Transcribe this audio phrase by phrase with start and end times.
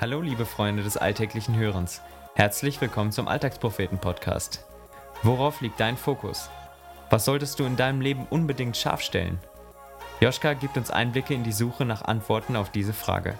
[0.00, 2.00] Hallo liebe Freunde des alltäglichen Hörens.
[2.34, 4.64] Herzlich willkommen zum Alltagspropheten-Podcast.
[5.22, 6.48] Worauf liegt dein Fokus?
[7.10, 9.38] Was solltest du in deinem Leben unbedingt scharf stellen?
[10.22, 13.38] Joschka gibt uns Einblicke in die Suche nach Antworten auf diese Frage.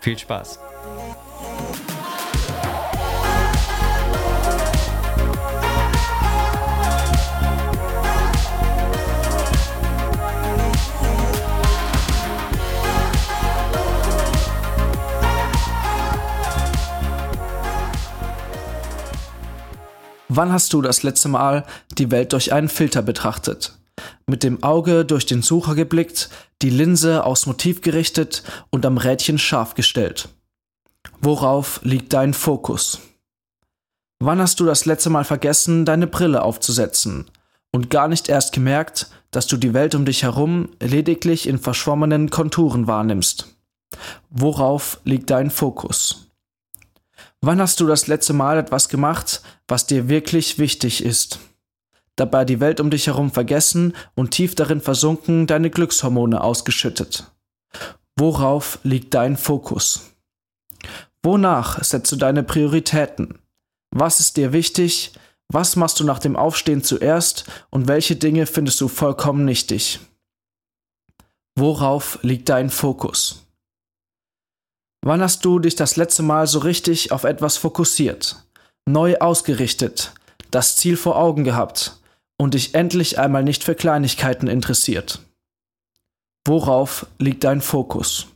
[0.00, 0.58] Viel Spaß!
[20.34, 21.66] Wann hast du das letzte Mal
[21.98, 23.76] die Welt durch einen Filter betrachtet?
[24.26, 26.30] Mit dem Auge durch den Sucher geblickt,
[26.62, 30.30] die Linse aus Motiv gerichtet und am Rädchen scharf gestellt.
[31.20, 33.00] Worauf liegt dein Fokus?
[34.20, 37.30] Wann hast du das letzte Mal vergessen, deine Brille aufzusetzen
[37.70, 42.30] und gar nicht erst gemerkt, dass du die Welt um dich herum lediglich in verschwommenen
[42.30, 43.54] Konturen wahrnimmst?
[44.30, 46.21] Worauf liegt dein Fokus?
[47.44, 51.40] Wann hast du das letzte Mal etwas gemacht, was dir wirklich wichtig ist?
[52.14, 57.26] Dabei die Welt um dich herum vergessen und tief darin versunken deine Glückshormone ausgeschüttet.
[58.16, 60.12] Worauf liegt dein Fokus?
[61.24, 63.38] Wonach setzt du deine Prioritäten?
[63.90, 65.12] Was ist dir wichtig?
[65.48, 69.98] Was machst du nach dem Aufstehen zuerst und welche Dinge findest du vollkommen nichtig?
[71.56, 73.41] Worauf liegt dein Fokus?
[75.04, 78.44] Wann hast du dich das letzte Mal so richtig auf etwas fokussiert,
[78.86, 80.14] neu ausgerichtet,
[80.52, 82.00] das Ziel vor Augen gehabt
[82.38, 85.20] und dich endlich einmal nicht für Kleinigkeiten interessiert?
[86.46, 88.28] Worauf liegt dein Fokus?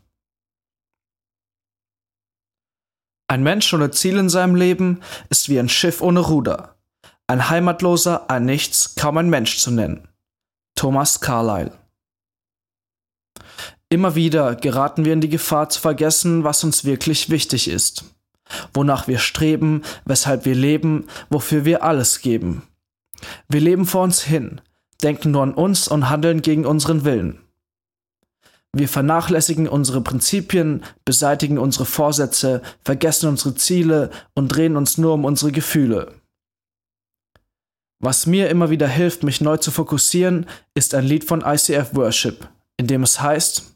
[3.28, 6.76] Ein Mensch ohne Ziel in seinem Leben ist wie ein Schiff ohne Ruder.
[7.28, 10.08] Ein Heimatloser, ein Nichts, kaum ein Mensch zu nennen.
[10.76, 11.72] Thomas Carlyle
[13.88, 18.04] Immer wieder geraten wir in die Gefahr zu vergessen, was uns wirklich wichtig ist,
[18.74, 22.62] wonach wir streben, weshalb wir leben, wofür wir alles geben.
[23.48, 24.60] Wir leben vor uns hin,
[25.02, 27.38] denken nur an uns und handeln gegen unseren Willen.
[28.72, 35.24] Wir vernachlässigen unsere Prinzipien, beseitigen unsere Vorsätze, vergessen unsere Ziele und drehen uns nur um
[35.24, 36.12] unsere Gefühle.
[38.00, 42.48] Was mir immer wieder hilft, mich neu zu fokussieren, ist ein Lied von ICF Worship,
[42.76, 43.75] in dem es heißt,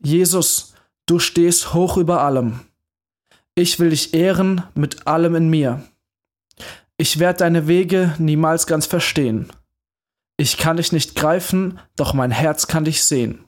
[0.00, 0.74] Jesus,
[1.06, 2.60] du stehst hoch über allem.
[3.54, 5.82] Ich will dich ehren mit allem in mir.
[6.96, 9.52] Ich werde deine Wege niemals ganz verstehen.
[10.36, 13.44] Ich kann dich nicht greifen, doch mein Herz kann dich sehen.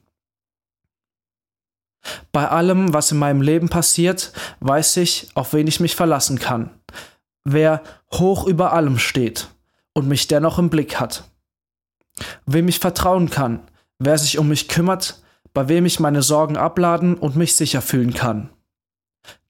[2.31, 6.71] Bei allem, was in meinem Leben passiert, weiß ich, auf wen ich mich verlassen kann.
[7.45, 7.83] Wer
[8.13, 9.49] hoch über allem steht
[9.93, 11.25] und mich dennoch im Blick hat.
[12.47, 15.23] Wem ich vertrauen kann, wer sich um mich kümmert,
[15.57, 18.51] bei wem ich meine Sorgen abladen und mich sicher fühlen kann.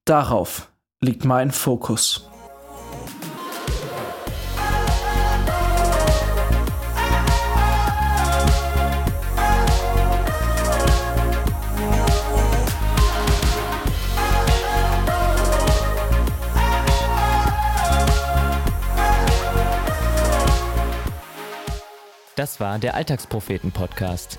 [0.04, 2.30] Darauf liegt mein Fokus.
[22.36, 24.38] Das war der Alltagspropheten-Podcast.